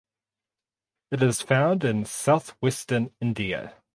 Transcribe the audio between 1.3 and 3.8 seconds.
found in southwestern India.